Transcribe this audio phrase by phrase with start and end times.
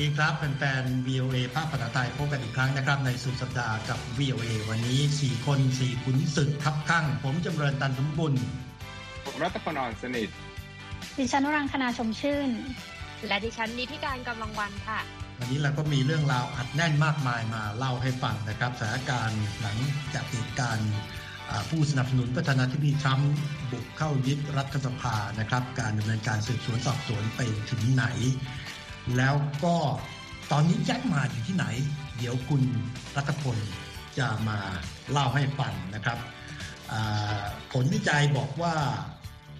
[0.00, 8.34] ดีครับแฟนๆ VOA ภาคภาษาไทยพบกันอีกครั้งนะครับ ในสุดสัปดาห์กับ VOA วันนี้ 4 คน 4 ขุนศึกทับข้าง ผมจำเริญตันสมบุญ
[9.24, 10.28] ผมรัตพนรสนิท
[11.18, 12.50] ดิฉันวรังคณาชมชื่น
[13.26, 15.00] และดิฉันนิติการกำลังวันค่ะ
[15.38, 19.76] วันนี้เราก็มีเรื่องราวอัดแน่นมากมายมาเล่าให้ฟังนะครับสถานการณ์หลัง
[20.14, 20.92] จากเหตุการณ์
[21.68, 23.32] ผู้สนับสนุนประธานาธิบดีทรัมป์
[23.70, 27.40] บุกเข้ายึดรัฐสภานะครับ การดำเนินการสืบสวนสอบสวนไป
[27.70, 28.06] ถึงไหน
[29.16, 29.76] แล้วก็
[30.52, 31.66] ตอนนี้แจ็ค หม่าอยู่ที่ไหน
[32.16, 32.62] เดี๋ยวคุณ
[33.16, 33.56] รัตพล
[34.18, 34.58] จะมา
[35.10, 36.18] เล่าให้ฟังนะครับ
[37.72, 38.74] ผลวิจัยบอกว่า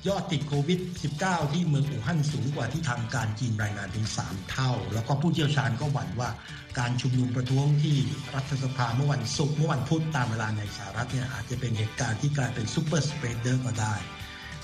[0.09, 0.81] ยอดติดโควิด
[1.17, 6.31] -19 ที่เมืองอู่ฮั่นสูงกว่าที่ทางการจีนรายงานถึง 3 เท่า แล้วก็ผู้เชี่ยวชาญก็หวั่นว่า
[6.79, 7.97] การชุมนุมประท้วงที่
[8.35, 13.95] รัฐสภาเมื่อวันศุกร์เมื่อวันพุธตามเวลาในสหรัฐเนี่ยอาจจะเป็นเหตุการณ์ที่กลายเป็น superspreader ก็ได้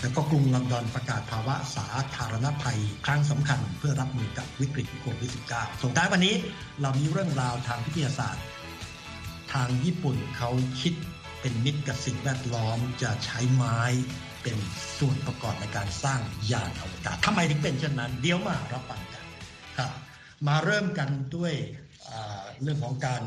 [0.00, 6.34] แล้วก็กรุงลอนดอนประกาศภาวะสาธารณภัย ครั้งสำคัญเพื่อรับมือกับวิกฤตโควิด -19 ส่งท้ายวันนี้
[6.83, 8.44] เรามีเรื่องราวทางวิทยาศาสตร์
[9.53, 10.94] ทางญี่ปุ่นเขาคิด
[11.41, 13.80] เป็นมิตรกับสิ่งแวดล้อมจะใช้ไม้
[14.42, 14.56] เป็น
[14.98, 16.20] ส่วนประกอบในการสร้าง
[16.53, 19.25] ยานอวกาศทำไมถึงเป็นเช่นนั้น เดี๋ยวมารับฟังกัน
[19.78, 19.91] ครับ
[20.48, 21.55] มาเริ่มกันด้วย
[22.62, 23.22] เรื่องของการ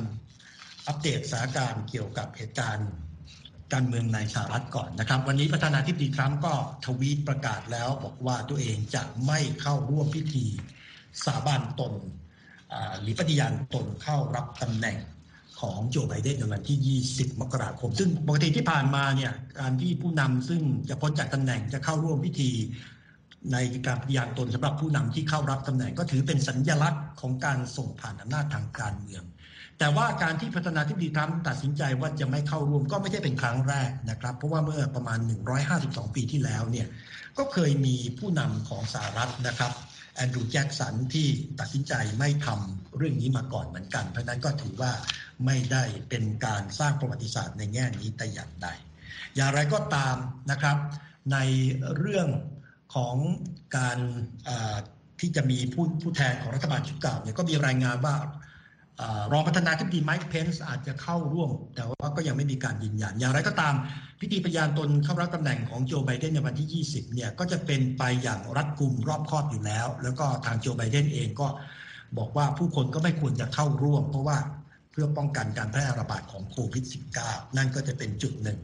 [0.88, 2.90] อัปเดตสถานการณ์เกี่ยวกับเหตุการณ์
[3.74, 6.54] การเมืองในสหรัฐก่อนนะครับ วันนี้ประธานาธิบดีทรัมป์ก็
[6.86, 10.46] ทวีตประกาศแล้วบอกว่าตัวเองจะไม่เข้าร่วมพิธี
[11.26, 11.94] สาบานตน
[13.02, 14.98] หรือปฏิญาณตนเข้ารับตำแหน่ง
[15.60, 22.52] ของโจไบเดนในวันที่ 20 มกราคม ซึ่งปกติที่ผ่านมาเนี่ยการที่ผู้นำซึ่งจะพ้นจากตำแหน่งจะเข้าร่วมพิธี
[23.54, 29.24] ในการปฏิญาณตนสำหรับผู้นำที่เข้ารับตำแหน่งก็ถือเป็นสัญญลักษณ์ของการส่งผ่านอำนาจทางการเมือง
[29.80, 35.20] แต่ว่าการที่ประธานาธิบดีทรัมป์ตัดสินใจว่าจะไม่เข้าร่วมก็ไม่ใช่เป็นครั้งแรกนะครับ เพราะว่าเมื่อประมาณ
[35.68, 36.88] 152 ปีที่แล้วเนี่ย
[37.38, 39.72] ก็เคยมีผู้นำของสหรัฐนะครับ
[40.16, 41.28] แอนดรูว์แจ็กสันที่
[41.60, 44.92] ตัดสินใจไม่ทำเรื่องนี้มาก่อนเหมือนกัน เพราะนั้นก็ถือว่า
[45.46, 48.68] ไม่ได้เป็นการสร้างประวัติศาสตร์ในแง่นี้แต่อย่างใด
[49.36, 50.16] อย่างไรก็ตาม
[50.52, 50.78] นะครับ
[51.34, 51.38] ใน
[51.98, 52.28] เรื่อง
[52.96, 53.16] ของ
[53.78, 53.98] การ
[55.20, 58.16] ที่จะมีผู้ผู้แทนของรัฐบาลชุดเก่าเนี่ยก็มีรายงานว่า
[59.32, 63.74] รองประธานาธิบดีไมค์เพนส์อาจจะเข้าร่วม แต่ว่าก็ยังไม่มีการยืนยัน อย่างไรก็ตาม
[64.20, 71.48] พิธีพยานตนเข้ารับตำแหน่งของโจไบเดนในวันที่ 20 เนี่ย ก็จะเป็นไปอย่างรัดกุมรอบคอบอยู่แล้ว แล้วก็ทางโจไบเดนเองก็
[72.18, 74.38] บอกว่าผู้คนก็ไม่ควรจะเข้าร่วม เพราะว่า
[74.92, 76.86] เพื่อป้องกันการแพร่ระบาดของโควิด
[77.22, 78.60] -19 นั่นก็จะเป็นจุดหนึ่ง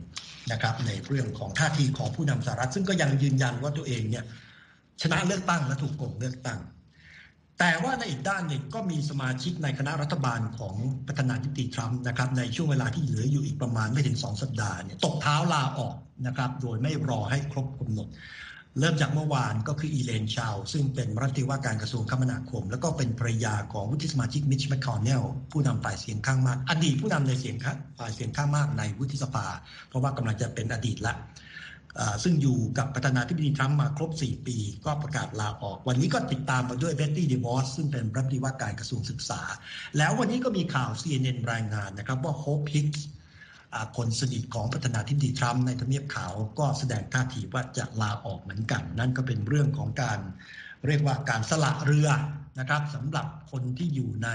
[0.52, 4.26] นะครับในเรื่องของท่าทีของผู้นำสหรัฐ ซึ่งก็ยังยืนยันว่าตัวเองเนี่ย
[5.02, 6.60] ชนะเลือกตั้งและถูกโกงเลือกตั้ง
[7.60, 10.76] แต่ว่าในอีกด้านหนึ่งก็มีสมาชิกในคณะรัฐบาลของ
[11.08, 15.96] ประธานาธิบดีทรัมป์นะครับในช่วงเวลาที่เหลืออยู่อีกประมาณไม่ถึง 2 สัปดาห์เนี่ยตกเท้าลาออก
[16.28, 18.08] นะครับโดยไม่รอให้ครบกำหนด
[18.80, 27.56] เริ่มจากเมื่อวานก็คืออีเลนชาว ซึ่งเป็นรัฐมนตรีว่าการกระทรวงคมนาคม แล้วก็เป็นภรรยาของวุฒิสมาชิกมิชแมคคอนเนลผู้นำฝ่ายเสียงข้างมาก อดีตผู้นำในเสียง
[28.00, 29.48] ฝ่ายเสียงข้างมากในวุฒิสภา
[29.88, 31.14] เพราะว่ากำลังจะเป็นอดีตละ
[32.24, 39.42] ซึ่งอยู่กับประธานาธิบดีทรัมป์มาครบ 4 ปี ก็ประกาศลาออก วันนี้ก็ติดตามมาด้วยเบตตี้ดีวอสซึ่งเป็นรัฐมนตรีว่าการกระทรวงศึกษา
[39.98, 43.06] แล้ววันนี้ก็มีข่าว CNN รายงานนะครับว่าโฮปฮิกส์
[43.98, 50.20] คนสนิทของประธานาธิบดีทรัมป์ในทำเนียบขาวก็แสดงท่าทีว่าจะลาออกเหมือนกัน นั่นก็เป็นเรื่องของการ
[50.88, 52.10] เรียกว่าการสละเรือ
[52.60, 54.30] นะครับสำหรับคนที่อยู่ใน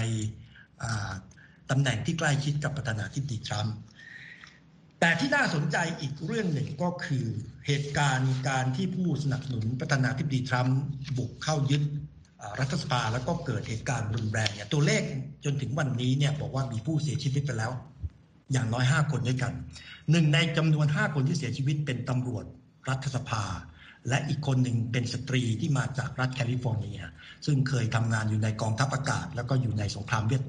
[1.70, 3.74] ตำแหน่งที่ใกล้ชิดกับประธานาธิบดีทรัมป์
[5.00, 7.26] แต่ที่น่าสนใจอีกเรื่องหนึ่งก็คือ
[7.66, 10.80] เหตุการณ์การที่ผู้สนับสนุนประธานาธิบดีทรัมป์
[11.16, 11.82] บุกเข้ายึด
[12.60, 15.02] รัฐสภาแล้วก็เกิดเหตุการณ์รุนแรงเนี่ยตัวเลข
[15.44, 17.72] จนถึงวันนี้เนี่ยบอกว่ามีผู้เสียชีวิตไปแล้ว
[18.52, 19.52] อย่างน้อย 5 คนด้วยกัน
[20.10, 22.44] หนึ่งในจำนวน 5 คนที่เสียชีวิตเป็นตำรวจ
[22.88, 23.44] รัฐสภา
[24.08, 27.00] และอีกคนหนึ่งเป็นสตรีที่มาจากรัฐแคลิฟอร์เนีย
[27.46, 30.44] ซึ่งเคยทำงานอยู่ในกองทัพอากาศ แล้วก็อยู่ในสงครามเวียด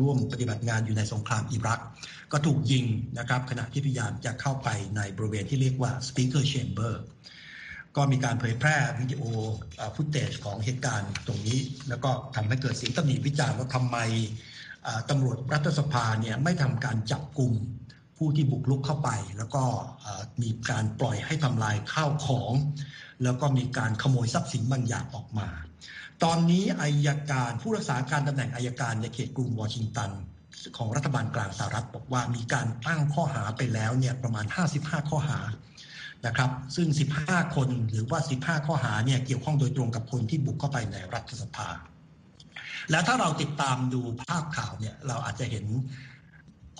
[0.00, 1.80] ร่วมปฏิบัติงานอยู่ในสงครามอิรัก
[2.32, 2.84] ก็ถูกยิง
[3.18, 6.94] นะครับขณะที่พยายามจะเข้าไปในบริเวณที่เรียกว่า Speaker Chamber
[7.96, 9.22] ก็มีการเผยแพร่วิดีโอ
[9.94, 13.98] ฟุตเทจของเหตุการณ์ตรงนี้ แล้วก็ทำให้เกิดเสียงตำหนิวิจารณ์ว่าทำไม
[15.10, 17.52] ตำรวจรัฐสภาเนี่ยไม่ทำการจับกลุ่ม
[18.22, 19.62] ผู้ที่บุกลุกเข้าไป แล้วก็
[20.42, 22.52] มีการปล่อยให้ทำลายข้าวของ
[23.24, 25.48] แล้วก็มีการขโมยทรัพย์สินบางอย่างออกมา
[26.24, 30.10] ตอนนี้อายการผู้รักษาการตำแหน่งอายการในเขตกรุงวอชิงตัน
[30.76, 34.44] ของรัฐบาลกลางสหรัฐบอกว่ามีการตั้งข้อหาไปแล้วเนี่ยประมาณ
[34.78, 35.40] 55 ข้อหา
[36.26, 36.88] นะครับ ซึ่ง
[37.22, 41.68] 15 คนหรือว่า 15 ข้อหาเนี่ยเกี่ยวข้องโดยตรงกับคนที่บุกเข้าไปในรัฐสภา
[42.90, 45.66] แล้วถ้าเราติดตามดูภาพข่าวเนี่ยเราอาจจะเห็น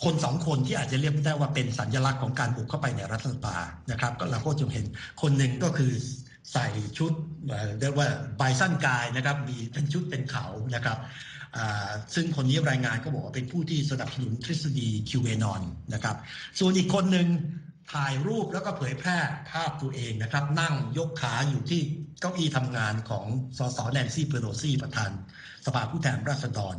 [0.05, 3.57] คนสองคนที่อาจจะเรียกได้ว่าเป็นสัญลักษณ์ของการบุกเข้าไปในรัฐสภา
[3.91, 4.87] นะครับก็เราก็จะเห็น
[5.23, 5.93] คนหนึ่งก็คือ
[6.53, 6.67] ใส่
[6.99, 7.13] ชุด
[7.81, 8.09] เรียกว่า
[8.39, 10.99] ใบสั้นกายนะครับมีเป็นชุดเป็นเขานะครับ
[12.15, 15.63] ซึ่งคนนี้รายงานก็บอกว่าเป็นผู้ที่สนับสนุนทฤษฎีคิวเวนอน
[15.95, 16.17] นะครับ
[16.59, 17.29] ส่วนอีกคนหนึ่ง
[17.93, 19.19] ถ่ายรูปแล้วก็เผยแพร่
[19.51, 21.81] ภาพตัวเองนะครับ นั่งยกขาอยู่ที่
[22.21, 23.27] เก้าอี้ทำงานของ
[23.59, 25.11] สสแนนซี่เพโลซี่ประธาน
[25.67, 26.77] สภาผู้แทนราษฎร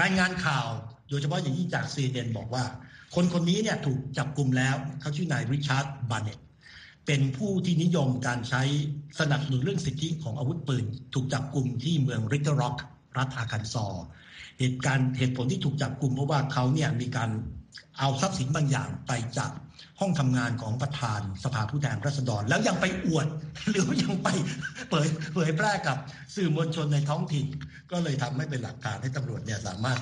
[0.00, 0.68] รายงานข่าว
[1.08, 2.64] โดยเฉพาะอย่างยิ่งจากซีเดนบอกว่า
[3.14, 6.38] คนคนนี้เนี่ยถูกจับกลุ่มแล้วเขาชื่อนายริชาร์ดบาร์เนต
[7.06, 8.62] เป็นผู้ที่นิยมการใช้
[9.20, 10.84] สนับสนุนเรื่องสิทธิของอาวุธปืน
[11.14, 12.76] ถูกจับกลุ่มที่เมืองริกเกอร์ร็อก
[13.18, 13.86] รัฐอาคันซอ
[14.58, 17.30] เหตุการณ์เหตุผลที่ถูกจับกลุ่มเพราะว่าเขาเนี่ยมีการ
[17.98, 19.50] เอาทรัพย์สินบางอย่างไปจาก
[20.00, 23.26] ห้องทำงานของประธานสภาผู้แทนราษฎร แล้วยังไปอวด
[23.68, 24.28] หรือยังไป
[24.88, 25.96] เผยเผยแพร่กับ
[26.34, 27.46] สื่อมวลชนในท้องถิ่น
[27.90, 29.98] ก็เลยทำให้เป็นหลักฐานให้ตำรวจเนี่ยสามารถ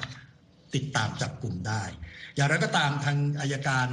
[0.75, 1.83] ติดตามจับกลุ่มได้
[2.35, 3.89] อย่างไรก็ตามทางอายการ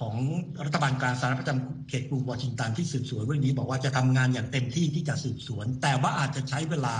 [0.00, 0.16] ของ
[0.64, 6.96] รัฐบาลกลางสหรัฐประจำเขตกรุงวอชิงตันที่สืบสวนเรื่องนี้บอกว่าจะทำงานอย่างเต็มที่ที่จะสืบสวน แต่ว่าอาจจะใช้เวลา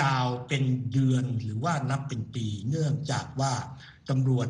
[0.00, 3.52] ยาวเป็นเดือนหรือว่านับเป็นปีเนื่องจากว่า
[4.10, 4.46] ตำรวจ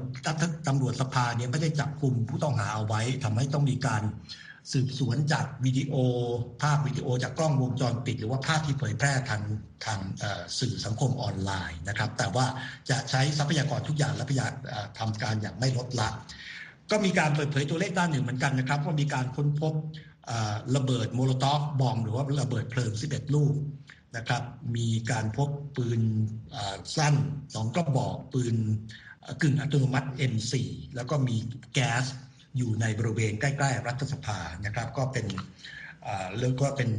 [0.69, 4.03] ตำรวจสภาเนี่ยไม่ได้จับกลุ่มผู้ต้องหาเอาไว้ทำให้ต้องมีการ
[4.73, 5.95] สืบสวนจากวิดีโอ
[6.63, 9.43] ภาพวิดีโอจากกล้องวงจรปิด หรือว่าภาพที่เผยแพร่ทาง
[9.85, 10.01] ทาง
[10.59, 12.47] สื่อสังคมออนไลน์นะครับ แต่ว่า
[12.91, 14.53] จะใช้ทรัพยากรทุกอย่างและพยายาม
[14.99, 16.09] ทำการอย่างไม่ลดละ
[16.91, 19.75] ก็มีการเปิดเผยตัวเลขด้านหนึ่งเหมือนกันนะครับ ว่ามีการค้นพบ
[20.77, 23.55] ระเบิด Molotov bomb หรือว่าระเบิดเพลิง 11 ลูก
[24.17, 24.43] นะครับ
[24.77, 26.01] มีการพบปืน
[26.97, 27.15] สั้น
[27.55, 28.57] สองกระบอกปืน
[29.43, 30.55] กึ่งอัตโนมัติ M4
[30.95, 31.37] แล้วก็มี
[31.75, 32.05] แก๊ส
[32.57, 35.27] อยู่ในบริเวณใกล้ ๆ รัฐสภานะครับ ก็เป็น
[36.37, 36.91] เรื่องก็เป็น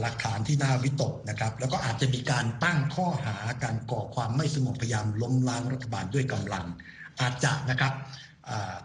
[0.00, 6.66] หลักฐานที่น่าวิตกนะครับ แล้วก็อาจจะมีการตั้งข้อหาการก่อความไม่สงบพยายามล้มล้างรัฐบาลด้วยกำลัง
[7.20, 7.92] อาจจะนะครับ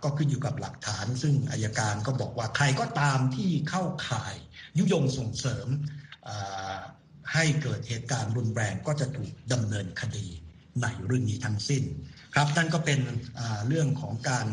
[0.04, 4.36] ก็ขึ้นอยู่กับหลักฐาน ซึ่งอายการก็บอกว่าใครก็ตามที่เข้าข่าย
[4.78, 5.68] ยุยงส่งเสริม
[7.34, 10.28] ให้เกิดเหตุการณ์รุนแรงก็จะถูกดำเนินคดี
[10.82, 11.84] ในเรื่องนี้ทั้งสิ้น
[12.36, 13.00] ครับนั่นก็เป็น
[13.68, 14.48] เรื่องของการ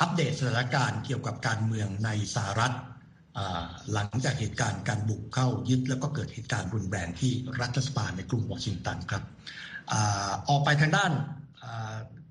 [0.00, 2.74] อัปเดตสถานการณ์เกี่ยวกับการเมืองในสหรัฐ
[3.92, 9.22] หลังจากเหตุการณ์การบุกเข้ายึด แล้วก็เกิดเหตุการณ์รุนแรงที่รัฐสภาในกรุงวอชิงตันครับ
[10.48, 11.12] ออกไปทางด้าน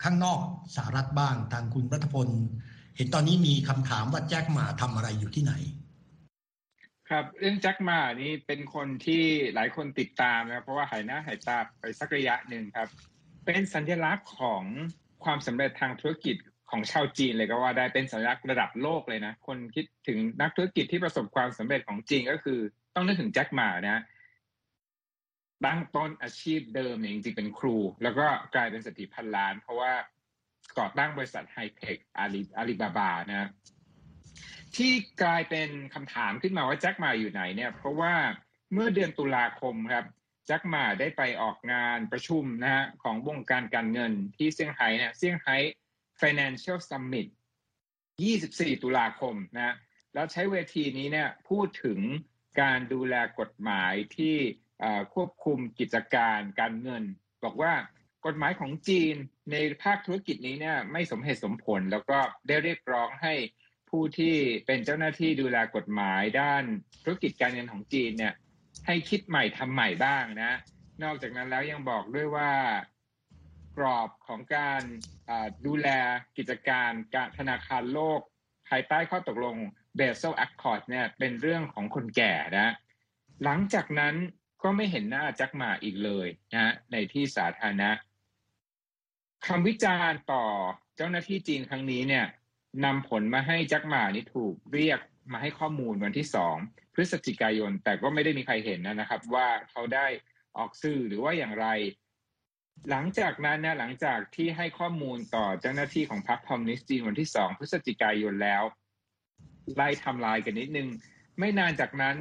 [0.04, 0.40] ข้างนอก
[0.76, 2.30] สหรัฐบ้างทางคุณรัฐพล
[2.96, 5.54] เห็นตอนนี้มีคำถามว่าแจ็คมาทำอะไรอยู่ที่ไหน
[7.10, 9.24] ครับเรื่องแจ็คมานี่เป็นคนที่
[9.54, 12.88] หลายคนติดตามนะเพราะว่าหายหน้าหายตาไปสักระยะหนึ่งครับ
[13.46, 14.64] เป็นสัญลักษณ์ของ
[15.24, 16.36] ความสำเร็จทางธุรกิจ
[16.74, 22.60] ของชาวจีนเลยก็ว่าได้เป็นสัญลักษณ์ระดับโลกเลยนะ คนคิดถึงนักธุรกิจที่ประสบความสำเร็จของจีนก็คือ
[22.96, 24.02] ต้องนึกถึงแจ็คหมานะ
[25.66, 29.92] ตั้งต้นอาชีพเดิมเนี่ยจริงๆเป็นครู แล้วก็กลายเป็นเศรษฐีพันล้าน เพราะว่า
[30.78, 33.50] ก่อตั้งบริษัทไฮเทคอาลีอาลีบาบานะ
[34.76, 34.92] ที่
[35.24, 38.14] กลายเป็นคำถามขึ้นมาว่าแจ็คหมาอยู่ไหนเนี่ย เพราะว่า
[38.74, 40.06] เมื่อเดือนตุลาคมครับ
[40.46, 45.58] แจ็คหมาได้ไปออกงานประชุมนะฮะของวงการการเงินที่เซี่ยงไฮ้เนี่ยเซี่ยงไฮ้
[46.24, 47.28] Financial Summit
[48.06, 49.76] 24 ตุลาคมนะ
[50.14, 52.00] แล้วใช้เวทีนี้เนี่ยพูดถึง
[52.62, 54.36] การดูแลกฎหมายที่
[55.14, 57.04] ควบคุมกิจการการเงิน
[57.44, 57.74] บอกว่า
[58.26, 59.16] กฎหมายของจีน
[59.52, 63.34] ในภาคธุรกิจนี้เนี่ยไม่สมเหตุสมผล แล้วก็ได้เรียกร้องให้
[63.90, 66.64] ผู้ที่เป็นเจ้าหน้าที่ดูแลกฎหมายด้าน
[67.04, 68.34] ธุรกิจการเงินของจีนเนี่ย
[68.88, 70.54] ให้คิดใหม่ทำใหม่บ้างนะ
[71.04, 72.52] นอกจากนั้นแล้วยังบอกด้วยว่า
[73.78, 74.82] กรอบของการ
[75.66, 75.88] ดูแล
[76.38, 78.20] กิจการการธนาคารโลก
[78.70, 79.58] ภายใต้ข้อตกลง
[79.98, 82.74] Basel Accord เนี่ยเป็นเรื่องของคนแก่นะ
[83.44, 84.16] หลังจากนั้น
[84.64, 87.92] ก็ไม่เห็นหน้าจักหมาอีกเลยนะในที่สาธารณะ
[89.48, 90.46] คำวิจารณ์ต่อ
[90.96, 92.26] เจ้าหน้าที่จีนครั้งนี้เนี่ย
[92.86, 95.00] นำผลมาให้จักหมานี่ถูกเรียก
[95.32, 96.56] มาให้ข้อมูลวันที่สอง
[96.94, 100.08] พฤศจิกายน แต่ก็ไม่ได้มีใครเห็นนะครับ ว่าเขาได้
[100.58, 101.68] ออกสื่อหรือว่าอย่างไร
[102.90, 108.64] หลังจากนั้นนะหลังจากที่ให้ข้อมูลต่อเจ้าหน้าที่ของพรรคคอมมิวนิสต์จีนวันที่สองพฤศจิกายนแล้ว
[109.76, 110.88] ไล่ทำลายกันนิดนึง
[111.40, 112.16] ไม่นานจากนั้น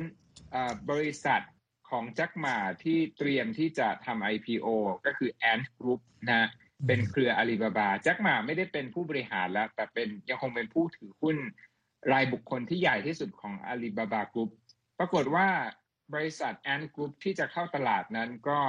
[0.90, 1.42] บริษัท
[1.90, 4.66] ของแจ็คหมาที่เตรียมที่จะทำ IPO
[5.06, 6.00] ก็คือ Ant Group
[6.30, 6.48] นะ
[6.86, 11.36] เป็นเครืออาลีบาบาแจ็คหม่าไม่ได้เป็นผู้บริหารแล้ว แต่เป็นยังคงเป็นผู้ถือหุ้น
[12.12, 14.50] รายบุคคลที่ใหญ่ที่สุดของอาลีบาบากรุ๊ป
[14.98, 15.48] ปรากฏว่า
[16.14, 18.60] บริษัท Ant Group ที่จะเข้าตลาดนั้นก็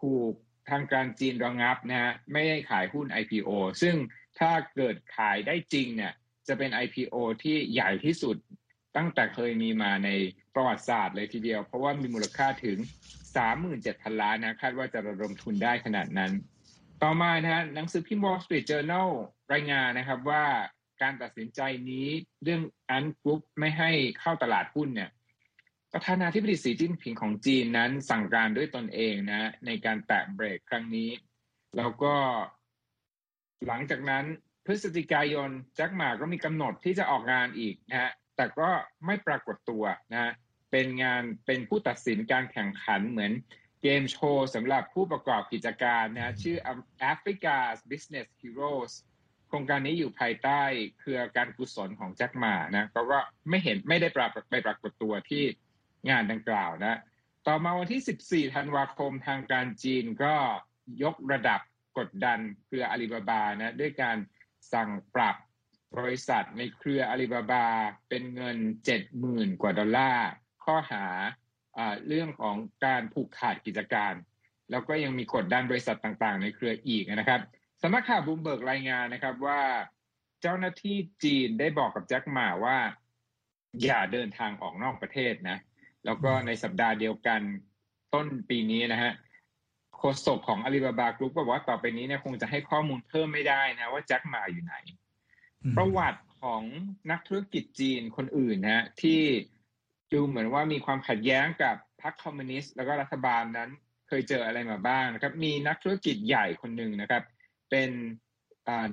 [0.00, 0.32] ถูก
[0.70, 3.50] ทางการจีนระงับนะฮะไม่ให้ขายหุ้น IPO
[3.82, 3.96] ซึ่ง
[4.38, 6.12] ถ้าเกิดขายได้จริงเนี่ย
[6.48, 8.36] จะเป็น IPO ที่ใหญ่ที่สุด
[8.96, 10.10] ตั้งแต่เคยมีมาใน
[10.54, 12.78] ประวัติศาสตร์เลยทีเดียว เพราะว่ามีมูลค่าถึง
[13.50, 16.32] 37,000 ล้านนะคาดว่าจะระดมทุนได้ขนาดนั้น
[17.02, 19.10] ต่อมานะฮะหนังสือพิมพ์ Wall Street Journal
[19.52, 20.44] รายงานนะครับว่า
[21.02, 22.08] การตัดสินใจนี้
[22.42, 23.90] เรื่องอันกรุ๊ปไม่ให้
[24.20, 25.10] เข้าตลาดหุ้นเนี่ย
[25.92, 31.10] ประธานาธิบดีสีจิ้นผิงของจีนนั้นสั่งการด้วยตนเองนะ ในการแตะเบรกครั้งนี้
[31.76, 32.14] แล้วก็
[33.66, 34.24] หลังจากนั้น
[34.64, 38.68] พฤศจิกายนแจ็คหมาก็มีกำหนดที่จะออกงานอีกนะฮะแต่ก็
[39.06, 40.32] ไม่ปรากฏตัวนะ
[40.70, 43.32] เป็นงานเป็นผู้ตัดสินการแข่งขันเหมือน
[43.82, 46.56] เกมโชว์สำหรับผู้ประกอบกิจการนะชื่อ
[47.12, 47.56] Africa
[47.90, 48.92] Business Heroes
[49.48, 50.62] โครงการนี้อยู่ภายใต้
[51.00, 53.18] เครือการกุศลของแจ็คหมานะเขาก็
[53.48, 55.44] ไม่เห็นไม่ได้ปรากฏไปปรากฏตัวที่
[56.08, 56.98] งานดังกล่าวนะ
[57.46, 60.34] ต่อมาวันที่ 14 ธันวาคมทางการจีนก็
[61.02, 61.60] ยกระดับ
[61.98, 64.16] กดดันเครืออาลีบาบานะด้วยการ
[64.72, 65.36] สั่งปรับ
[65.98, 67.66] บริษัทในเครืออาลีบาบา
[68.08, 68.58] เป็นเงิน
[69.10, 70.28] 70,000 กว่าดอลลาร์
[70.64, 71.06] ข้อหา
[72.06, 74.14] เรื่องของการผูกขาดกิจการ
[74.70, 77.40] แล้วก็ยังมีกดดันบริษัทต่างๆ ในเครืออีกนะครับ
[77.82, 79.62] สำนักข่าวบูมเบิร์กรายงานนะครับว่า
[80.40, 82.78] เจ้าหน้าที่จีนได้บอกกับแจ็คหมาว่า
[83.82, 85.58] อย่าเดินทางออกนอกประเทศนะ
[86.06, 87.40] แล้วก็ในสัปดาห์เดียวกัน
[88.14, 89.12] ต้นปีนี้นะฮะ
[89.96, 94.74] โฆษกของอาลีบาบากรุ๊ปบอกว่าต่อไปนี้เนี่ยคงจะให้ข้อมูลเพิ่มไม่ได้นะว่าแจ็คหม่าอยู่ไหน
[95.76, 96.62] ประวัติของ
[97.10, 99.22] นักธุรกิจจีนคนอื่นนะที่
[100.12, 103.70] ดูเหมือนว่ามีความขัดแย้งกับพรรคคอมมิวนิสต์แล้วก็รัฐบาลนั้น
[104.08, 107.22] เคยเจออะไรมาบ้างนะครับ มีนักธุรกิจใหญ่คนหนึ่งนะครับ
[107.70, 107.90] เป็น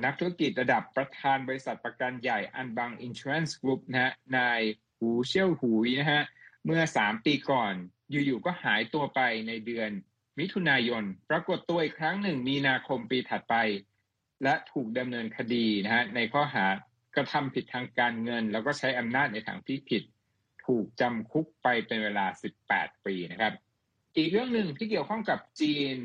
[0.06, 4.62] นักธุรกิจระดับประธานบริษัทประกันใหญ่ Anbang Insurance Group นะฮะนาย
[4.98, 6.24] หูเชี่ยวหูยนะฮะ
[6.66, 7.74] เมื่อสามปีก่อน
[8.12, 9.92] อยู่ๆก็หายตัวไปในเดือน
[10.40, 13.56] มิถุนายน ปรากฏตัวอีกครั้งหนึ่งมีนาคมปีถัดไป
[14.44, 16.66] และถูกดำเนินคดีนะฮะในข้อหา
[17.16, 20.04] กระทำผิดทางการเงิน แล้วก็ใช้อำนาจในทางที่ผิด
[20.66, 22.26] ถูกจำคุกไปเป็นเวลา
[22.66, 23.54] 18 ปีนะครับ
[24.16, 25.96] อีกเรื่องหนึ่งที่เกี่ยวข้องกับจีน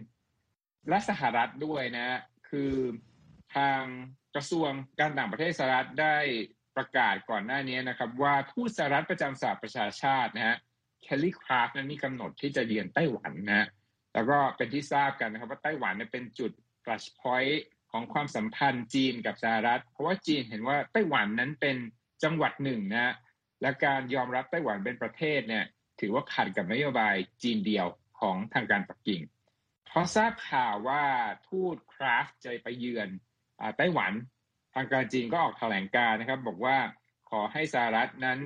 [0.89, 2.19] และสหรัฐด้วยนะ
[2.49, 2.73] คือ
[3.57, 3.83] ทาง
[4.35, 4.71] กระทรวง
[5.01, 6.17] การต่างประเทศสหรัฐได้
[6.77, 10.57] ประกาศก่อนหน้านี้นะครับ ว่าทูตสหรัฐประจำสหประชาชาตินะฮะ
[11.03, 13.67] เคลลี่คราฟนั้นมีกำหนดที่จะเยือนไต้หวันนะฮะ
[14.15, 16.53] แล้วก็เป็นที่ทราบกันนะครับว่าไต้หวันเป็นจุด
[16.85, 17.59] flash point
[17.93, 21.77] ของความสัมพันธ์จีนกับสหรัฐ เพราะว่าจีนเห็นว่าไต้หวันนั้นเป็น
[22.25, 23.15] จังหวัดหนึ่งนะ
[23.63, 25.65] และการยอมรับไต้หวันเป็นประเทศเนี่ย
[26.01, 27.87] ถือว่าขัดกับนโยบายจีนเดียว
[28.21, 29.23] ของทางการปักกิ่ง
[29.89, 31.05] พอทราบข่าวว่า
[31.49, 33.09] ทูตคราฟจะไปเยือน
[33.77, 34.13] ไต้หวัน
[34.75, 36.77] ทางการจีนก็ออกแถลงการนะครับ บอกว่า
[37.31, 38.39] ขอให้สหรัฐนั้น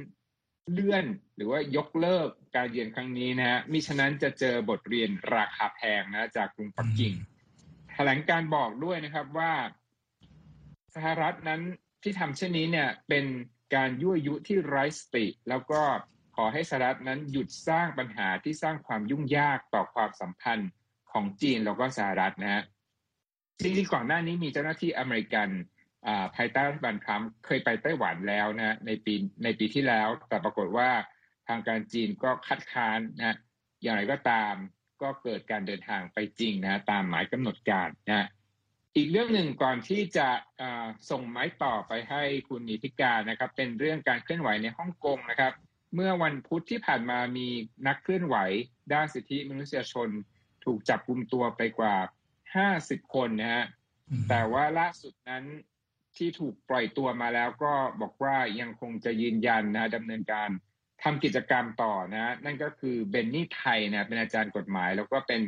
[0.72, 1.04] เลื่อน
[1.36, 7.14] หรือว่ายกเลิกการเยือนครั้งนี้นะฮะมิฉะนั้นจะเจอบทเรียนราคาแพงนะจากกรุงปักกิ่ง
[7.94, 9.52] แถลงการบอกด้วยนะครับว่า
[10.94, 11.62] สหรัฐนั้น
[12.02, 13.24] ที่ทำเช่นนี้เนี่ยเป็น
[13.74, 15.82] การยั่วยุที่ไร้สติ แล้วก็
[16.36, 20.70] ขอให้สหรัฐนั้นหยุดสร้างปัญหาที่สร้างความยุ่งยากต่อความสัมพันธ์
[21.12, 22.62] ของจีนแล้วก็สหรัฐนะฮะ
[23.60, 25.48] จริงๆก่อนหน้านี้มีเจ้าหน้าที่อเมริกัน
[26.36, 29.14] ภายใต้รัฐบาลทรัมป์เคยไปไต้หวันแล้วนะในปี
[29.44, 30.90] ในปีที่แล้ว แต่ปรากฏว่า
[31.48, 33.36] ทางการจีนก็คัดค้านนะ
[33.82, 34.54] อย่างไรก็ตาม
[35.02, 38.26] ก็เกิดการเดินทางไปจริงนะตามหมายกำหนดการนะ
[38.96, 40.28] อีกเรื่องหนึ่งก่อนที่จะ
[41.10, 45.52] ส่งไม้ต่อไปให้คุณนิติการนะครับ เป็นเรื่องการเคลื่อนไหวในฮ่องกงนะครับ
[45.94, 47.48] เมื่อวันพุธที่ผ่านมามี
[47.86, 48.36] นักเคลื่อนไหว
[48.92, 50.08] ด้านสิทธิมนุษยชน
[50.64, 51.94] ถูกจับกุมตัวไปกว่า
[52.56, 53.64] 50 คนนะฮะ
[54.28, 55.44] แต่ว่าล่าสุดนั้น
[56.18, 60.50] ที่ถูกปล่อยตัวมาแล้วก็บอกว่ายังคงจะยืนยันนะดำเนินการ
[61.02, 65.40] ทำกิจกรรมต่อนะนั่นก็คือเบนนี่ไทยนะเป็นอาจารย์กฎหมาย แล้วก็เป็น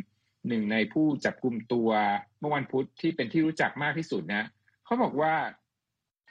[0.48, 1.90] หนึ่งในผู้จับกลุ่มตัว
[2.38, 4.44] เมื่อวันพุธที่เป็นที่รู้จักมากที่สุดนะ
[4.84, 5.34] เขาบอกว่า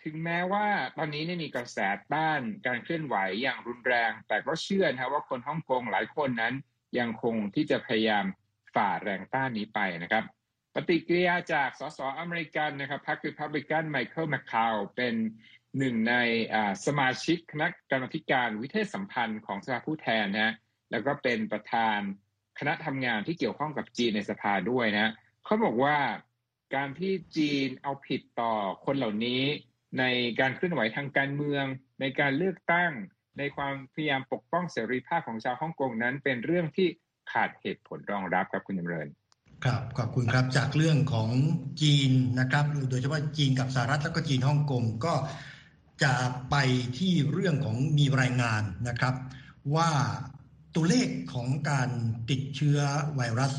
[0.03, 0.65] ถึงแม้ว่า
[0.97, 1.77] ตอนนี้เนี่ยมีกระแส
[2.13, 6.53] ต้านการเคลื่อนไหวอย่างรุนแรง แต่ก็เชื่อนะว่าคนฮ่องกงหลายคนนั้น
[6.99, 8.25] ยังคงที่จะพยายาม
[8.75, 10.23] ฝ่าแรงต้านนี้ไปนะครับ
[10.75, 15.15] ปฏิกิริยาจากสสอเมริกันนะครับพรรครีพับลิกันไมเคิลแมคคาวเป็น
[15.77, 16.15] หนึ่งใน
[16.85, 20.53] สมาชิกคณะกรรมการวิเทศสัมพันธ์ของสภาผู้แทนนะ
[20.91, 21.99] แล้วก็เป็นประธาน
[22.59, 25.11] คณะทำงานที่เกี่ยวข้องกับจีนในสภาด้วยนะ
[25.45, 25.97] เขาบอกว่า
[26.75, 28.53] การที่จีนเอาผิดต่อ
[28.85, 29.43] คนเหล่านี้
[29.99, 30.03] ใน
[30.39, 31.65] การเคลื่อนไหวทางการเมือง
[32.01, 32.91] ในการเลือกตั้ง
[33.37, 36.87] ในความพยายามปกป้องเสรีภาพของชาวฮ่องกงนั้น เป็นเรื่องที่
[37.31, 39.07] ขาดเหตุผลรองรับครับคุณจำเริญ
[39.65, 41.29] ครับขอบคุณครับจากเรื่องของ
[41.81, 45.13] จีนนะครับ โดยเฉพาะจีนกับสหรัฐแล้วก็จีนฮ่องกงก็
[46.03, 46.13] จะ
[46.49, 46.55] ไป
[46.97, 49.13] ที่เรื่องของมีรายงานนะครับ
[49.75, 49.89] ว่า
[50.75, 51.89] ตัวเลขของการ
[52.29, 52.79] ติดเชื้อ
[53.15, 53.53] ไวรัส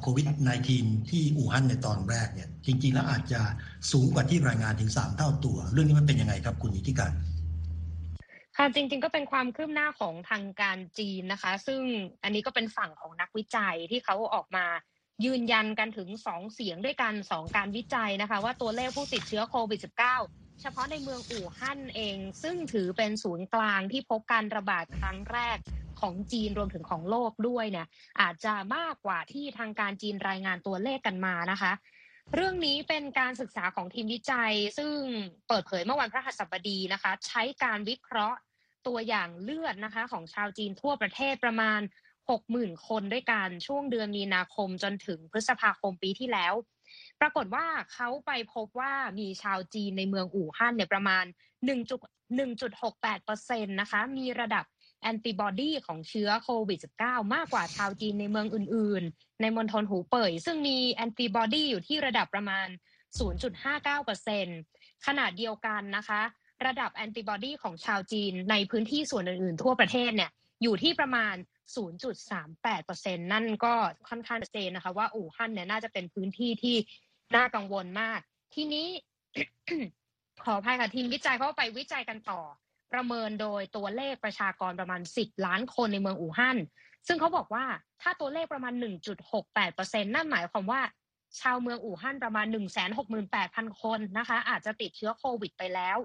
[0.00, 0.26] โควิด
[0.68, 3.40] -19 ที่อู่ฮั่นในตอนแรกเนี่ยจริง ๆ แล้วอาจจะ
[3.92, 7.12] สูงกว่าที่รายงานถึง 3 เท่าตัว เรื่องนี้มันเป็นยังไงครับคุณอิทธิการ
[8.56, 11.80] ค่ะจริง ๆ ก็เป็นความคืบหน้าของทางการจีนนะคะ ซึ่ง
[12.22, 14.66] อันนี้ก็เป็นฝั่งของนักวิจัยที่เขาออกมา
[15.24, 25.58] ยืนยันกันถึง 2 เสียงด้วยกัน 2 การวิจัยนะคะ ว่าตัวเลขผู้ติดเชื้อโควิด -19 เฉพาะในเมืองอู่ฮั่นเอง ซึ่งถือเป็นศูนย์กลางที่พบการระบาดครั้งแรก
[26.00, 27.86] ของจีนรวมถึงของโลกด้วยเนี่ย
[28.20, 31.72] อาจจะมากกว่าที่ทางการจีนรายงานตัวเลขกันมานะคะ
[32.34, 34.94] เรื่องนี้เป็นการศึกษาของทีมวิจัย ซึ่ง
[35.48, 38.38] เปิดเผยเมื่อวันพฤหัสบดีนะคะ ใช้การวิเคราะห์
[38.86, 41.80] ตัวอย่างเลือดนะคะ ของชาวจีนทั่วประเทศประมาณ
[42.38, 46.54] 60,000 คนด้วยกันช่วงเดือนมีนาคมจนถึงพฤษภาคมปีที่แล้ว
[47.20, 51.24] ปรากฏว่าเขาไปพบว่ามีชาวจีนในเมืองอู่ฮั่นเนี่ยประมาณ
[52.42, 54.64] 1.68%นะคะมีระดับ
[55.02, 62.66] แอนติบอดีของเชื้อโควิด -19 มากกว่าชาวจีนในเมืองอื่น ๆ ในมณฑลหูเป่ย ซึ่งมีแอนติบอดีอยู่ที่ระดับประมาณ
[63.86, 66.20] 0.59%ขนาดเดียวกันนะคะ
[66.66, 70.30] ระดับแอนติบอดีของชาวจีนในพื้นที่ส่วนอื่น ๆ ทั่วประเทศเนี่ย
[70.62, 71.34] อยู่ที่ประมาณ
[71.76, 73.74] 0.38%นั่นก็
[74.08, 76.76] ค่อนข้างชัดเจนนะคะ ว่าอู่ฮั่นเนี่ยน่าจะเป็นพื้นที่ที่
[77.36, 78.20] น่ากังวลมาก
[78.54, 78.88] ทีนี้
[80.44, 82.40] ขออภัยค่ะทีมวิจัยเขาไปวิจัยกันต่อ
[82.92, 86.58] ประเมินโดยตัวเลขประชากรประมาณ 10 ล้านคนในเมืองอู่ฮั่น
[87.06, 87.64] ซึ่งเขาบอกว่า
[88.02, 88.74] ถ้าตัวเลขประมาณ
[89.38, 90.82] 1.68%นั่นหมายความว่า
[91.40, 92.46] ชาวเมืองอู่ฮั่นประมาณ
[93.12, 95.98] 168,000 คนนะคะ อาจจะติดเชื้อโควิดไปแล้ว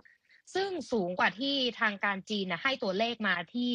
[0.54, 3.72] ซึ่งสูงกว่าที่ทางการจีนนะให้ตัวเลขมาที่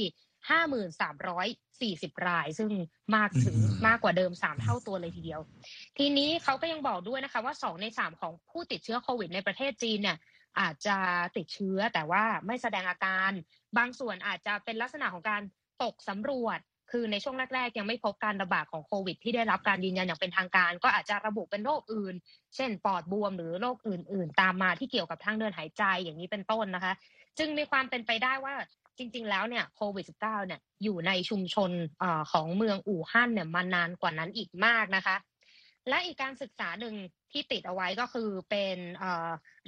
[0.48, 2.70] 5,340 ราย ซึ่ง
[3.16, 3.56] มากถึง
[3.86, 5.40] มากกว่าเดิม 3 เท่าตัวเลยทีเดียว
[5.98, 10.18] ทีนี้เขาก็ยังบอกด้วยนะคะว่า 2 ใน 3 ของผู้ติดเชื้อโควิดในประเทศจีนเนี่ย
[10.60, 10.96] อาจจะ
[11.36, 13.30] ติดเชื้อแต่ว่าไม่แสดงอาการ
[13.78, 15.42] บางส่วนอาจจะเป็นลักษณะของการ
[15.82, 16.58] ตกสำรวจ
[16.90, 22.14] คือในช่วงแรกๆ ยังไม่พบการระบาดของโควิด ที่ได้รับการยืนยันอย่างเป็นทางการ ก็อาจจะระบุเป็นโรคอื่น
[22.56, 26.92] เช่นปอดบวมหรือโรคอื่น ๆ ตามมาที่เกี่ยวกับทางเดินหายใจอย่างนี้เป็นต้นนะคะ
[27.38, 28.54] จึงมีความเป็นไปได้ว่า
[29.00, 31.70] จริง ๆ แล้วเนี่ยโควิด -19 เนี่ยอยู่ในชุมชน
[32.02, 35.16] อของเมืองอู่ฮั่นเนี่ยมานานกว่านั้นอีกมากนะคะ
[35.88, 36.94] และอีกการศึกษาหนึ่ง
[37.32, 38.76] ที่ติดเอาไว้ก็คือเป็น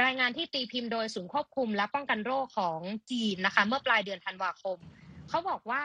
[0.04, 2.80] รายงานที่ตีพิมพ์โดยศูนย์ควบคุม และป้องกันโรคของ
[3.10, 4.78] จีนนะคะ เมื่อปลายเดือนธันวาคม
[5.28, 5.82] เขาบอกว่า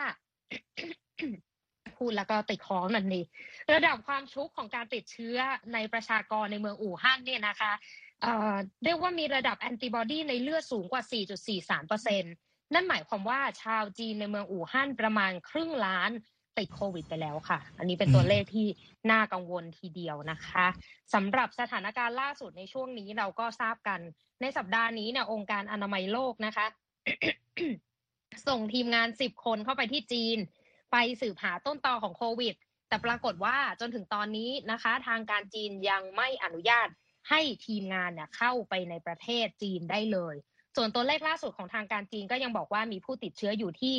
[1.98, 3.26] พูดแล้วก็ติดคอนันนี่
[3.74, 5.38] ระดับความชุกของการติดเชื้อ
[5.74, 7.72] ในประชากรในเมืองอู่ฮั่นเนี่ยนะคะ
[8.84, 11.04] เรียกว่ามีระดับแอนติบอดีในเลือดสูงกว่า
[11.46, 12.34] 4.43เปอร์เซ็นต์
[12.74, 16.12] นั่นหมายความว่าชาวจีนในเมืองอู่ฮั่นประมาณครึ่งล้าน
[16.58, 18.68] ติดโควิดไปแล้วค่ะ อันนี้เป็นตัวเลขที่
[19.12, 20.66] น่ากังวลทีเดียวนะคะ
[21.14, 24.00] สำหรับสถานการณ์ล่าสุดในช่วงนี้เราก็ทราบกัน
[24.42, 26.66] ในสัปดาห์นี้เนี่ยองค์การอนามัยโลกนะคะ
[28.48, 30.38] ส่งทีมงานสิบคนเข้าไปที่จีน
[30.92, 32.56] ไปสืบหาต้นตอของโควิด
[32.88, 36.88] แต่ปรากฏว่าจนถึงตอนนี้นะคะ ทางการจีนยังไม่อนุญาต
[37.30, 40.36] ให้ทีมงานเนี่ยเข้าไปในประเทศจีนได้เลย
[40.80, 43.96] ส่วนตัวเลขล่าสุดของทางการจีนก็ยังบอกว่ามีผู้ติดเชื้ออยู่ที่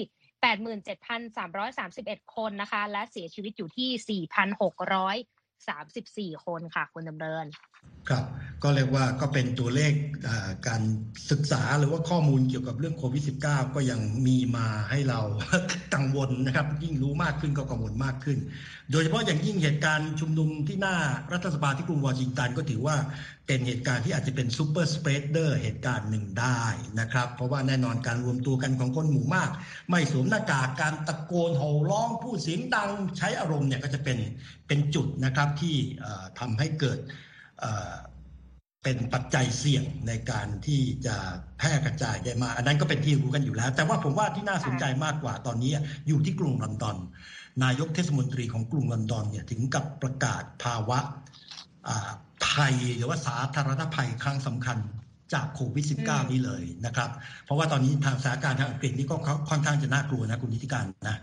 [2.20, 7.46] 87,331 คนนะคะ และเสียชีวิตอยู่ที่ 4,600 34 คนค่ะคุณดำเนิน
[8.08, 8.24] ครับ
[8.62, 9.92] ก็เรียกว่าก็เป็นตัวเลข
[10.68, 10.82] การ
[11.30, 15.20] ศึกษาหรือว่าข้อมูลเกี่ยวกับเรื่องโควิด -19 ก็ยังมีมาให้เรา
[15.94, 18.38] กังวลนะครับ ยิ่งรู้มากขึ้นก็กังวลมากขึ้น
[18.90, 20.96] โดยเฉพาะอย่างยิ่งเหตุการณ์ชุมนุมที่หน้า
[21.32, 22.96] รัฐสภาที่กรุงวอชิงตันก็ถือว่า
[23.46, 26.62] เป็นเหตุการณ์ที่อาจจะเป็น superspreader เหตุการณ์หนึ่งได้
[27.00, 29.50] นะครับ เพราะว่าแน่นอนการรวมตัวกันของคนหมู่มาก
[29.90, 34.18] ไม่สวมหน้ากากการตะโกนโห่ร้องพูดเสียงดังใช้อารมณ์เนี่ยก็จะเป็น
[34.68, 35.76] เป็นจุดนะครับที่
[36.38, 36.98] ทำให้เกิด
[38.84, 41.16] เป็นปัจจัยเสี่ยงในการที่จะ
[41.58, 45.72] แพร่กระจายได้มาอันนั้นก็เป็นที่รู้กันอยู่แล้ว แต่ว่าผมว่าที่น่าสนใจมากกว่าตอนนี้
[46.08, 46.96] อยู่ที่กรุงลอนดอน
[47.64, 50.98] นายกเทศมนตรีของกรุงลอนดอนเนี่ยถึงกับประกาศภาวะ
[52.46, 54.78] ภัยหรือว่าสาธารณภัยครั้งสำคัญ
[55.32, 57.10] จากโควิด -19 นี้เลยนะครับ
[57.44, 59.16] เพราะว่าตอนนี้ทางสถานการณ์ทางอังกฤษนี่ก็
[59.50, 61.16] ค่อนข้างจะน่ากลัวนะคุณนิติการนะ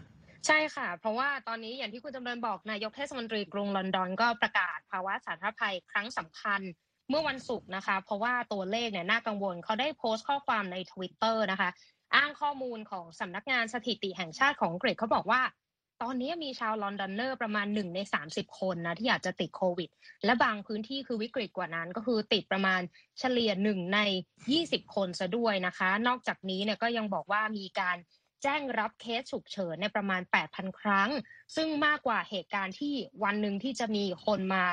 [0.46, 6.62] ใช่ค่ะ เพราะว่าตอนนี้อย่างที่คุณจำเริญบอกนายกเทศมนตรีกรุงลอนดอนก็ประกาศภาวะสาธารณภัยครั้งสำคัญ
[7.10, 11.70] เมื่อวันศุกร์นะคะ เพราะว่าตัวเลขเนี่ยน่ากังวลเขาได้โพสต์ข้อความในทวิตเตอร์นะคะ
[12.16, 15.42] อ้างข้อมูลของสำนักงานสถิติแห่งชาติของอังกฤษเขาบอกว่า
[16.02, 18.00] ตอนนี้มีชาวลอนดอนเนอร์ประมาณหนึ่งใน
[18.32, 19.90] 30 คนนะที่อาจจะติดโควิด
[20.26, 22.82] และบางพื้นที่คือวิกฤตกว่านั้น ก็คือติดประมาณ
[23.20, 24.00] เฉลี่ยหนึ่งใน
[24.48, 27.98] 20 คนซะด้วยนะคะ นอกจากนี้เนี่ยก็ยังบอกว่ามีการ
[28.48, 31.10] แจ้งรับเคสฉุกเฉินในประมาณ 8,000 ครั้ง
[31.56, 34.64] ซึ่งมากกว่าเหตุการณ์ที่วันหนึ่งที่จะมีคนมา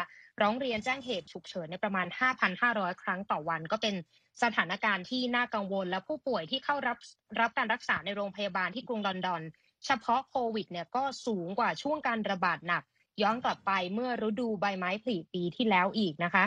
[0.40, 2.06] ร้องเรียนแจ้งเหตุฉุกเฉินในประมาณ
[2.54, 3.94] 5,500 ครั้งต่อวัน ก็เป็น
[4.42, 6.98] สถานการณ์ที่น่ากังวล และผู้ป่วยที่เข้ารับ
[7.40, 9.42] รับการรักษาในโรงพยาบาลที่กรุงลอนดอน
[9.86, 12.82] เฉพาะโควิดเนี่ยก็สูงกว่าช่วงการระบาดหนัก
[13.22, 16.44] ย้อนกลับไปเมื่อฤดูใบไม้ผลิปีที่แล้วอีกนะคะ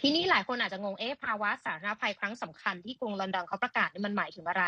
[0.00, 4.64] ทีนี้หลายคนอาจจะงงเอ๊ะภาวะสาธารณภัยครั้งสำคัญที่กรุงลอนดอนเขาประกาศนี่มันหมายถึงอะไร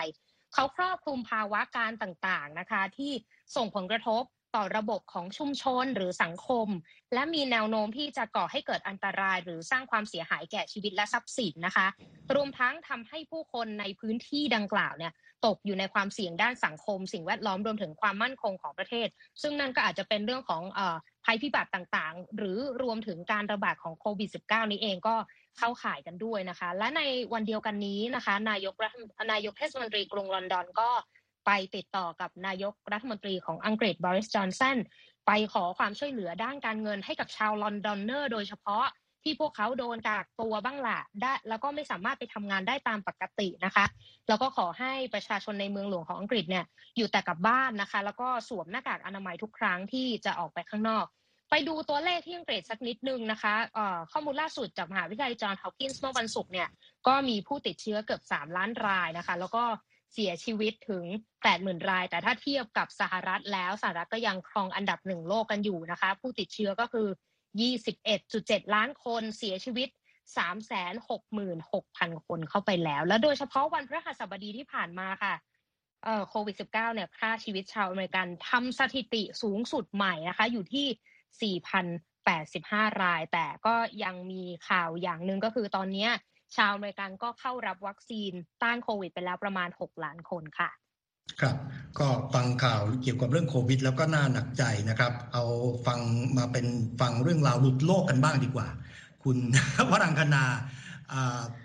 [0.54, 3.12] เขาครอบคลุมภาวะการต่างๆนะคะที่
[3.56, 4.22] ส่งผลกระทบ
[4.56, 6.68] ต่อระบบของชุมชนหรือสังคม
[7.14, 11.86] และมีแนวโน้มที่จะก่อให้เกิดอันตราย หรือสร้างความเสียหายแก่ชีวิตและทรัพย์สินนะคะ
[12.34, 15.12] รวมทั้งทำให้ผู้คนในพื้นที่ดังกล่าวเนี่ย
[15.46, 19.08] ตกอยู่ในความเสี่ยงด้านสังคม สิ่งแวดล้อมรวมถึงความมั่นคงของประเทศ
[19.42, 20.62] ซึ่งนั่นก็อาจจะเป็นเรื่องของ
[21.24, 25.16] ภัยพิบัติต่างๆ หรือรวมถึงการระบาดของโควิด -19 นี้เองก็
[25.58, 28.92] เข้าข่ายกันด้วยนะคะ และในวันเดียวกันนี้นะคะ นายกรัฐ
[29.32, 30.90] นายกเทศมนตรีกรุงลอนดอนก็
[31.46, 34.78] ไปติดต่อกับนายกรัฐมนตรีของอังกฤษบริสจอนสัน
[35.26, 38.84] ไปขอความช่วยเหลือด้านการเงินให้กับชาวลอนดอนเนอร์โดยเฉพาะ
[39.24, 43.84] ที่พวกเขาโดนกักตัวบ้างละได้แล้วก็ไม่สามารถไปทำงานได้ตามปกตินะคะ
[44.28, 46.64] แล้วก็ขอให้ประชาชนในเมืองหลวงของอังกฤษเนี่ย
[46.96, 51.06] อยู่แต่กับบ้านนะคะ แล้วก็สวมหน้ากากอนามัยทุกครั้งที่จะออกไปข้างนอก
[51.50, 53.54] ไปดูตัวเลขที่อังกฤษสักนิดนึงนะคะ
[54.12, 56.68] ข้อมูลล่าสุดจากมหาวิทยาลัยจอห์นฮอปกินส์เมื่อวันศุกร์เนี่ย
[57.06, 59.64] ก็มีผู้ติดเชื้อเกือบ 3 ล้านรายนะคะ แล้วก็
[60.12, 61.04] เสียชีวิตถึง
[61.46, 67.08] 80,000 ราย แต่ถ้าเทียบกับสหรัฐแล้วสหรัฐก็ยังครองอันดับหนึ่งโลกกันอยู่นะคะ ผู้ติดเชื้อก็คือ
[68.10, 69.88] 21.7 ล้านคนเสียชีวิต
[71.08, 75.34] 366,000 คนเข้าไปแล้ว และโดยเฉพาะวันพฤหัสบดีที่ผ่านมาค่ะ
[76.28, 80.86] โควิด -19 เนี่ย ค่าชีวิตชาวอเมริกันทำสถิติสูงสุดใหม่นะคะ อยู่ที่
[81.38, 86.08] 4,085 ราย แต่ก็ยังมีข่าวอย่างหนึ่งก็คือตอนนี้
[86.56, 90.70] ชาวอเมริกันก็เข้ารับวัคซีนต้านโควิดไปแล้วประมาณ 6 ล้านคนค่ะ
[91.40, 91.56] ครับ
[91.98, 95.44] ก็ฟังข่าวเกี่ยวกับเรื่องโควิด แล้วก็น่าหนักใจนะครับ เอา
[95.86, 96.00] ฟัง
[96.38, 96.66] มาเป็น
[97.00, 98.68] ฟังเรื่องราวหลุดโลกกันบ้างดีกว่า
[99.22, 99.36] คุณ
[99.90, 100.44] วรังคณา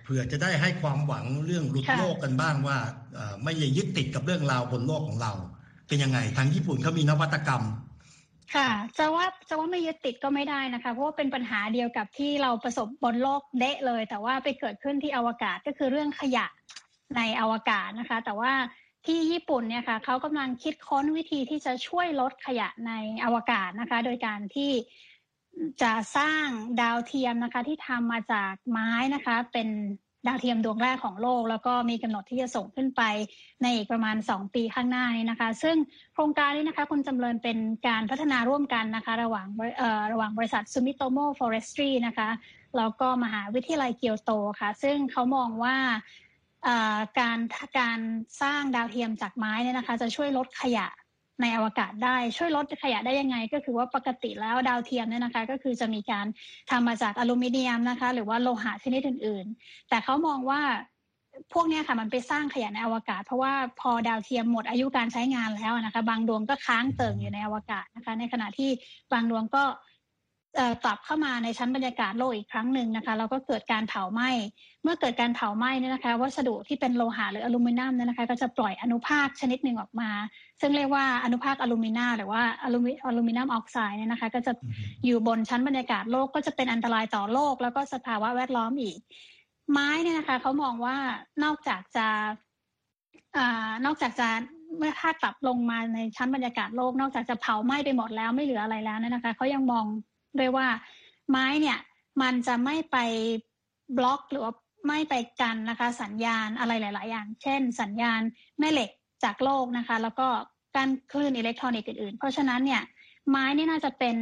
[0.03, 2.77] เผื่อจะได้ให้ความหวังเรื่องหลุดโลกกันบ้างว่า
[3.43, 5.33] ไม่ยึดยึดติดกับเรื่องราวบนโลกของเรา
[5.87, 7.63] เป็นยังไงทางญี่ปุ่นเขามีนวัตกรรม
[8.53, 16.45] ค่ะจะว่าจะว่าไม่ยึดติดก็ไม่ได้นะคะ เพราะว่าเป็นปัญหาเดียวกับที่เราประสบบนโลกเดะเลย แต่ว่าไปเกิดขึ้นที่อวกาศก็คือเรื่องขยะ
[17.17, 18.53] ในอวกาศนะคะ แต่ว่า
[19.05, 24.71] ที่ญี่ปุ่นเนี่ยค่ะเขากำลังคิดค้นวิธีที่จะช่วยลดขยะในอวกาศนะคะ โดยการที่
[25.81, 26.45] จะสร้าง
[26.81, 29.69] ดาวเทียมนะคะ ที่ทำมาจากไม้นะคะ เป็น
[30.27, 33.01] ดาวเทียมดวงแรกของโลก แล้วก็มีกำหนดที่จะส่งขึ้นไป
[33.61, 35.75] ในอีกประมาณ 2 ปีข้างหน้านี้นะคะ ซึ่ง
[36.13, 37.57] โครงการนี้นะคะคุณจำเริญเป็น
[37.87, 39.47] การพัฒนาร่วมกันนะคะ ระหว่าง
[40.11, 42.29] ระหว่างบริษัท Sumitomo Forestry นะคะ
[42.77, 45.75] แล้วก็มหาวิทยาลัยเกียวโตค่ะ ซึ่งเขามองว่า
[47.19, 47.39] การ
[47.79, 47.99] การ
[48.41, 50.87] สร้างดาวเทียมจากไม้เนี่ยนะคะ จะช่วยลดขยะ
[51.41, 56.25] ในอวกาศได้ช่วยลดขยะได้ยังไง ก็คือว่าปกติแล้วดาวเทียมเนี่ยนะคะ ก็คือจะมีการ
[56.69, 60.61] ทำมาจากอลูมิเนียมนะคะ หรือว่าโลหะชนิดอื่น ๆ แต่เขามองว่า
[61.53, 68.69] พวกนี้ค่ะมันไปสร้างขยะในอวกาศ เพราะว่าพอดาวเทียมหมดอายุการใช้งานแล้วนะคะ บางดวงก็ค้างเติ่งอยู่ในอวกาศนะคะ ในขณะที่
[69.13, 69.63] บางดวงก็
[70.83, 74.29] กลับเข้ามาในชั้นบรรยากาศโลกอีกครั้งหนึ่งนะคะแล้วก็เกิดการเผาไหม้
[74.83, 80.09] เมื่อเกิดการเผาไหม้นี่นะคะ วัสดุที่เป็นโลหะหรืออลูมิเนียมนี่นะคะ ก็จะปล่อยอนุภาคชนิดหนึ่งออกมา
[80.61, 84.53] ซึ่งเรียกว่าอนุภาคอลูมิเนียมหรือว่าอลูมิอลูมิเนียมออกไซด์เนี่ยนะคะ ก็จะ
[85.05, 88.97] อยู่บนชั้นบรรยากาศโลกก็จะเป็นอันตรายต่อโลก แล้วก็สภาวะแวดล้อมอีก
[89.71, 90.97] ไม้เนี่ยนะคะเขามองว่า
[91.43, 92.07] นอกจากจะ
[93.37, 93.39] อ
[93.85, 94.27] นอกจากจะ
[94.77, 99.85] เมื่อถ้ากลับลงมาในชั้นบรรยากาศโลก นอกจากจะเผาไหม้ไปหมดแล้วไม่เหลืออะไรแล้วนะคะเขายังมอง
[100.39, 100.67] ด้วยว่า
[101.29, 101.77] ไม้เนี่ย
[102.21, 102.97] มันจะไม่ไป
[103.97, 104.53] บล็อกหรือว่า
[104.87, 108.21] ไม่ไปกันนะคะ สัญญาณอะไรหลาย ๆ อย่าง เช่น สัญญาณ
[108.59, 108.89] แม่เหล็ก
[109.23, 110.27] จากโลกนะคะ แล้วก็
[110.75, 112.81] การคลื่นอิเล็กทรอนิกส์อื่น ๆ เพราะฉะนั้นเนี่ย
[113.29, 114.17] ไม้นี่น่าจะเป็น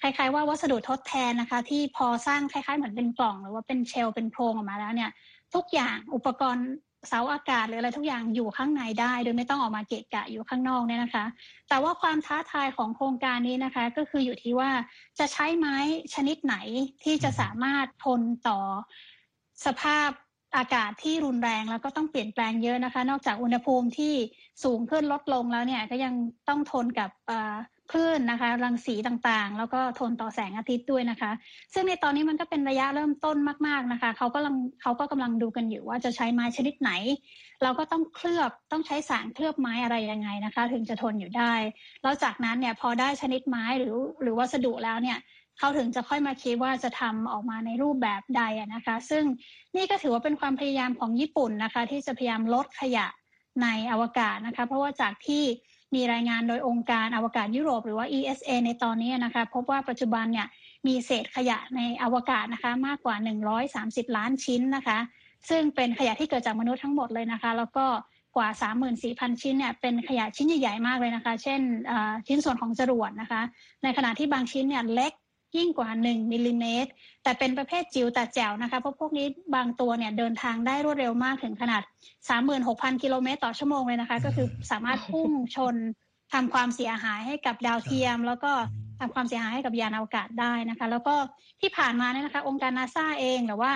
[0.00, 5.10] คล้าย ๆ ว่าวัสดุทดแทนนะคะ ที่พอสร้างคล้าย ๆ เหมือนเป็นกล่อง หรือว่าเป็นเชลเป็นโพรงออกมาแล้วเนี่ย
[5.54, 6.68] ทุกอย่างอุปกรณ์
[7.08, 11.24] เสาอากาศหรืออะไรทุกอย่างอยู่ข้างในได้ โดยไม่ต้องออกมาเกะกะอยู่ข้างนอกเนี่ยนะคะ
[11.68, 14.70] แต่ว่าความท้าทายของโครงการนี้นะคะ ก็คืออยู่ที่ว่า
[15.18, 15.76] จะใช้ไม้
[16.14, 16.56] ชนิดไหน
[17.04, 18.58] ที่จะสามารถทนต่อ
[19.66, 20.10] สภาพ
[20.56, 24.14] อากาศที่รุนแรงแล้วก็ต้องเปลี่ยนแปลงเยอะนะคะ นอกจากอุณหภูมิที่
[24.64, 26.14] สูงขึ้นลดลงแล้วเนี่ยก็ยัง
[26.48, 27.10] ต้องทนกับ
[27.90, 31.30] คลื่นนะคะ รังสีต่างๆ แล้วก็ทนต่อแสงอาทิตย์ด้วยนะคะ
[31.72, 36.90] ซึ่งในตอนนี้มันก็เป็นระยะเริ่มต้นมากๆนะคะเขาก็กำลังเขาก็กำลังดูกันอยู่ว่าจะใช้ไม้ชนิดไหน
[37.62, 41.54] เราก็ต้องเคลือบต้องใช้สารเคลือบไม้อะไรยังไงนะคะ ถึงจะทนอยู่ได้
[42.02, 45.18] แล้วจากนั้นเนี่ยพอได้ชนิดไม้หรือหรือวัสดุแล้วเนี่ย
[45.58, 48.42] เขาถึงจะค่อยมาคิดว่าจะทำออกมาในรูปแบบใด
[48.74, 49.24] นะคะ ซึ่ง
[49.76, 53.06] นี่ก็ถือว่าเป็นความพยายามของญี่ปุ่นนะคะ ที่จะพยายามลดขยะ
[53.62, 55.44] ในอวกาศนะคะ เพราะว่าจากที่
[55.94, 60.46] มีรายงานโดยองค์การอวกาศยุโรปหรือว่า ESA ในตอนนี้นะคะพบว่าปัจจุบันเนี่ย
[60.86, 63.14] มีเศษขยะในอวกาศนะคะมากกว่า
[63.66, 64.98] 130 ล้านชิ้นนะคะ
[65.48, 67.86] ซึ่งเป็นขยะที่เกิดจากมนุษย์ทั้งหมดเลยนะคะ แล้วก็
[68.36, 68.48] กว่า
[68.94, 71.60] 34,000 ชิ้นเนี่ยเป็นขยะชิ้นใหญ่ๆมากเลยนะคะ เช่น
[72.26, 73.42] ชิ้นส่วนของจรวดนะคะ
[73.82, 75.12] ในขณะที่บางชิ้นเนี่ยเล็ก
[75.56, 76.90] ยิ่งกว่า 1 มิลลิเมตร
[77.22, 81.82] แต่เป็นประเภทจิ๋วแต่แจ๋วนะคะ เพราะพวกนี้บางตัวเนี่ยเดินทางได้รวดเร็วมากถึงขนาด
[82.42, 85.76] 36,000 กิโลเมตรต่อชั่วโมงเลยนะคะ ก็คือสามารถพุ่งชน
[86.32, 88.52] ทำความเสียหายให้กับดาวเทียม แล้วก็
[89.00, 91.14] ทำความเสียหายให้กับยานอวกาศได้นะคะ แล้วก็
[91.60, 93.72] ที่ผ่านมาเนี่ยนะคะ องค์การนาซาเองหรือว่า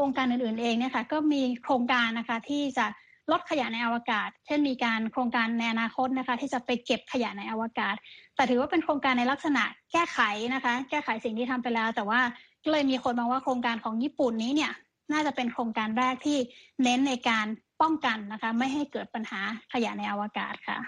[0.00, 2.86] องค์การอื่นๆเองเนี่ยค่ะก็มีโครงการนะคะที่จะ
[3.32, 7.94] ลดขยะในอวกาศ เช่นมีการโครงการในอนาคตนะคะ ที่จะไปเก็บขยะในอวกาศ
[8.36, 10.20] แต่ถือว่าเป็นโครงการในลักษณะแก้ไข
[10.54, 12.20] นะคะ แก้ไขสิ่งที่ทำไปแล้ว แต่ว่า
[12.64, 14.72] ก็เลยมีคนมองว่าโครงการของญี่ปุ่นนี้เนี่ย
[15.12, 16.38] น่าจะเป็นโครงการแรกที่
[16.82, 17.46] เน้นในการ
[17.82, 19.40] ป้องกันนะคะ ไม่ให้เกิดปัญหา
[19.72, 20.78] ขยะในอวกาศค่ะ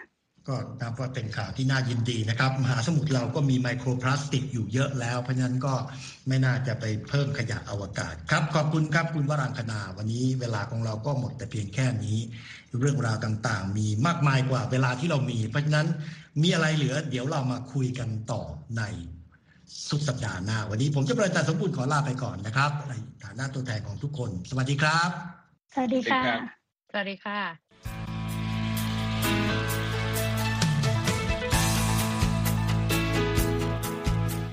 [0.49, 5.75] ก็นับว่าเป็นข่าวที่น่ายินดีนะครับ มหาสมุทรเราก็มีไมโครพลาสติกอยู่เยอะแล้ว เพราะฉะนั้นก็
[6.29, 12.19] ไม่น่าจะไปเพิ่มขยะอวกาศครับ ขอบคุณครับคุณวรังคณาวันนี้เวลาของเราก็หมดแต่เพียงแค่นี้
[12.81, 15.87] เรื่องราวต่างๆ มีมากมายกว่าเวลาที่เรามี เพราะฉะนั้น
[16.43, 18.43] มีอะไรเหลือ เดี๋ยวเรามาคุยกันต่อ
[18.77, 18.83] ใน
[19.89, 22.93] สุดสัปดาห์หน้า วันนี้ผมจะประจันสมบูรณ์ขอลาไปก่อนนะครับใน
[23.25, 25.11] ฐานะตัวแทนของทุกคน สวัสดีครับ
[25.75, 26.23] สวัสดีค่ะ
[26.91, 27.66] สวัสดีค่ะ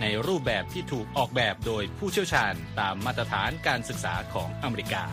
[0.00, 5.04] ในรูปแบบที่ถูกออกแบบโดยผู้เชี่ยวชาญตามมาตรฐานการศึกษาของอเมริกา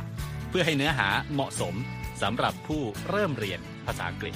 [0.49, 1.75] เพื่อให้เนื้อหาเหมาะสม
[2.21, 4.35] สำหรับผู้เริ่มเรียนภาษาอังกฤษ